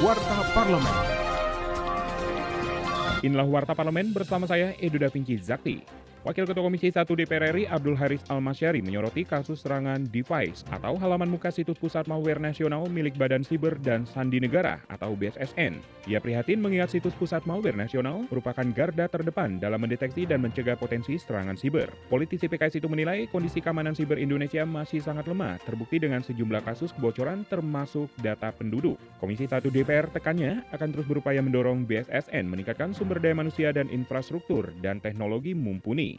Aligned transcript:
Warta 0.00 0.40
Parlemen. 0.56 0.96
Inilah 3.20 3.44
Warta 3.44 3.76
Parlemen 3.76 4.16
bersama 4.16 4.48
saya 4.48 4.72
Edo 4.80 4.96
Da 4.96 5.12
Vinci 5.12 5.36
Zakti. 5.36 5.84
Wakil 6.20 6.44
Ketua 6.44 6.68
Komisi 6.68 6.92
1 6.92 7.08
DPR 7.08 7.48
RI 7.56 7.64
Abdul 7.64 7.96
Haris 7.96 8.20
Almasyari 8.28 8.84
menyoroti 8.84 9.24
kasus 9.24 9.64
serangan 9.64 10.04
device 10.12 10.68
atau 10.68 11.00
halaman 11.00 11.32
muka 11.32 11.48
situs 11.48 11.80
Pusat 11.80 12.12
Malware 12.12 12.36
Nasional 12.36 12.84
milik 12.92 13.16
Badan 13.16 13.40
Siber 13.40 13.80
dan 13.80 14.04
Sandi 14.04 14.36
Negara 14.36 14.84
atau 14.92 15.16
BSSN. 15.16 15.80
Ia 16.12 16.20
prihatin 16.20 16.60
mengingat 16.60 16.92
situs 16.92 17.16
Pusat 17.16 17.48
Malware 17.48 17.80
Nasional 17.80 18.28
merupakan 18.28 18.68
garda 18.68 19.08
terdepan 19.08 19.56
dalam 19.56 19.80
mendeteksi 19.80 20.28
dan 20.28 20.44
mencegah 20.44 20.76
potensi 20.76 21.16
serangan 21.16 21.56
siber. 21.56 21.88
Politisi 22.12 22.52
PKS 22.52 22.84
itu 22.84 22.88
menilai 22.92 23.24
kondisi 23.32 23.64
keamanan 23.64 23.96
siber 23.96 24.20
Indonesia 24.20 24.68
masih 24.68 25.00
sangat 25.00 25.24
lemah, 25.24 25.56
terbukti 25.64 25.96
dengan 26.04 26.20
sejumlah 26.20 26.60
kasus 26.68 26.92
kebocoran 26.92 27.48
termasuk 27.48 28.12
data 28.20 28.52
penduduk. 28.52 29.00
Komisi 29.16 29.48
1 29.48 29.72
DPR 29.72 30.12
tekannya 30.12 30.68
akan 30.68 30.88
terus 30.92 31.08
berupaya 31.08 31.40
mendorong 31.40 31.88
BSSN 31.88 32.44
meningkatkan 32.44 32.92
sumber 32.92 33.24
daya 33.24 33.32
manusia 33.32 33.72
dan 33.72 33.88
infrastruktur 33.88 34.68
dan 34.84 35.00
teknologi 35.00 35.56
mumpuni. 35.56 36.09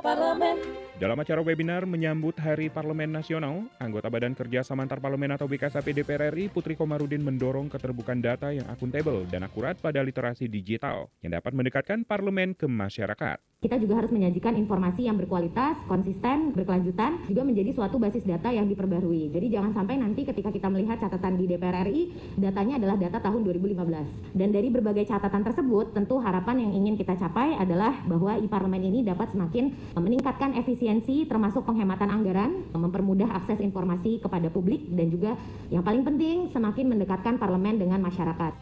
Parlemen. 0.00 0.56
Dalam 0.98 1.14
acara 1.14 1.38
webinar 1.44 1.86
menyambut 1.86 2.34
Hari 2.42 2.74
Parlemen 2.74 3.14
Nasional, 3.14 3.70
anggota 3.78 4.10
Badan 4.10 4.34
Kerja 4.34 4.66
Samantar 4.66 4.98
Parlemen 4.98 5.30
atau 5.30 5.46
BKSAP 5.46 5.94
DPR 5.94 6.34
RI 6.34 6.50
Putri 6.50 6.74
Komarudin 6.74 7.22
mendorong 7.22 7.70
keterbukaan 7.70 8.18
data 8.18 8.50
yang 8.50 8.66
akuntabel 8.66 9.22
dan 9.30 9.46
akurat 9.46 9.78
pada 9.78 10.02
literasi 10.02 10.50
digital 10.50 11.06
yang 11.22 11.38
dapat 11.38 11.54
mendekatkan 11.54 12.02
parlemen 12.02 12.56
ke 12.56 12.66
masyarakat. 12.66 13.38
Kita 13.58 13.74
juga 13.74 13.98
harus 13.98 14.14
menyajikan 14.14 14.54
informasi 14.54 15.10
yang 15.10 15.18
berkualitas, 15.18 15.74
konsisten, 15.90 16.54
berkelanjutan, 16.54 17.26
juga 17.26 17.42
menjadi 17.42 17.74
suatu 17.74 17.98
basis 17.98 18.22
data 18.22 18.54
yang 18.54 18.70
diperbarui. 18.70 19.34
Jadi 19.34 19.50
jangan 19.50 19.74
sampai 19.74 19.98
nanti 19.98 20.22
ketika 20.22 20.54
kita 20.54 20.70
melihat 20.70 21.02
catatan 21.02 21.34
di 21.34 21.50
DPR 21.50 21.82
RI, 21.90 22.14
datanya 22.38 22.78
adalah 22.78 22.94
data 22.94 23.18
tahun 23.18 23.42
2015. 23.42 24.38
Dan 24.38 24.54
dari 24.54 24.70
berbagai 24.70 25.10
catatan 25.10 25.42
tersebut, 25.42 25.90
tentu 25.90 26.22
harapan 26.22 26.70
yang 26.70 26.72
ingin 26.78 26.94
kita 26.94 27.18
capai 27.18 27.58
adalah 27.58 27.98
bahwa 28.06 28.38
e-parlemen 28.38 28.78
ini 28.78 29.02
dapat 29.02 29.34
semakin 29.34 29.74
meningkatkan 29.98 30.54
efisiensi 30.54 31.26
termasuk 31.26 31.66
penghematan 31.66 32.14
anggaran, 32.14 32.62
mempermudah 32.78 33.42
akses 33.42 33.58
informasi 33.58 34.22
kepada 34.22 34.54
publik, 34.54 34.86
dan 34.94 35.10
juga 35.10 35.34
yang 35.74 35.82
paling 35.82 36.06
penting 36.06 36.46
semakin 36.54 36.94
mendekatkan 36.94 37.34
parlemen 37.42 37.74
dengan 37.74 38.06
masyarakat. 38.06 38.54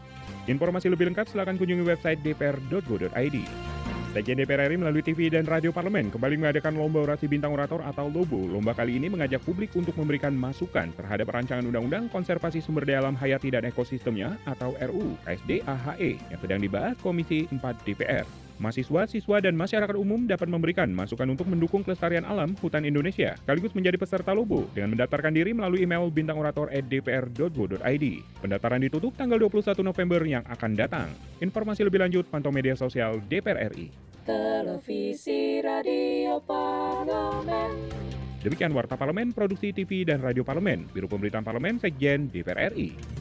Informasi 0.49 0.89
lebih 0.89 1.13
lengkap 1.13 1.29
silakan 1.29 1.53
kunjungi 1.61 1.85
website 1.85 2.17
dpr.go.id. 2.25 3.76
Sekjen 4.17 4.41
DPR 4.41 4.65
RI 4.65 4.81
melalui 4.81 5.05
TV 5.05 5.29
dan 5.29 5.45
Radio 5.45 5.69
Parlemen 5.69 6.09
kembali 6.09 6.41
mengadakan 6.41 6.73
Lomba 6.73 7.05
Orasi 7.05 7.29
Bintang 7.29 7.53
Orator 7.53 7.85
atau 7.85 8.09
LOBO. 8.09 8.49
Lomba 8.49 8.73
kali 8.73 8.97
ini 8.97 9.13
mengajak 9.13 9.45
publik 9.45 9.69
untuk 9.77 9.93
memberikan 9.93 10.33
masukan 10.33 10.89
terhadap 10.97 11.29
rancangan 11.29 11.61
Undang-Undang 11.69 12.09
Konservasi 12.09 12.57
Sumber 12.57 12.81
Daya 12.81 13.05
Alam 13.05 13.13
Hayati 13.13 13.53
dan 13.53 13.69
Ekosistemnya 13.69 14.41
atau 14.49 14.73
RUU 14.73 15.21
KSD 15.21 15.61
AHE 15.69 16.17
yang 16.33 16.39
sedang 16.41 16.57
dibahas 16.57 16.97
Komisi 16.97 17.45
4 17.45 17.61
DPR. 17.85 18.25
Mahasiswa, 18.57 19.05
siswa, 19.05 19.37
dan 19.37 19.53
masyarakat 19.53 19.93
umum 19.93 20.25
dapat 20.25 20.49
memberikan 20.49 20.89
masukan 20.89 21.29
untuk 21.29 21.45
mendukung 21.45 21.85
kelestarian 21.85 22.25
alam 22.25 22.57
hutan 22.57 22.89
Indonesia, 22.89 23.37
sekaligus 23.37 23.77
menjadi 23.77 24.01
peserta 24.01 24.33
Lobo 24.33 24.65
dengan 24.73 24.97
mendaftarkan 24.97 25.29
diri 25.29 25.53
melalui 25.53 25.85
email 25.85 26.09
bintangorator@dpr.go.id. 26.09 28.05
Pendaftaran 28.41 28.81
ditutup 28.81 29.13
tanggal 29.13 29.37
21 29.37 29.85
November 29.85 30.25
yang 30.25 30.41
akan 30.49 30.73
datang. 30.73 31.05
Informasi 31.37 31.85
lebih 31.85 32.01
lanjut 32.01 32.25
pantau 32.33 32.49
media 32.49 32.73
sosial 32.73 33.21
DPR 33.29 33.69
RI. 33.69 34.06
Televisi 34.27 35.63
Radio 35.63 36.43
Parlemen. 36.43 37.71
Demikian 38.43 38.75
Warta 38.75 38.99
Parlemen, 38.99 39.31
Produksi 39.31 39.71
TV 39.71 40.03
dan 40.03 40.19
Radio 40.19 40.43
Parlemen, 40.43 40.83
Biro 40.91 41.07
Pemberitaan 41.07 41.47
Parlemen, 41.47 41.79
Sekjen 41.79 42.27
DPR 42.27 42.75
RI. 42.75 43.16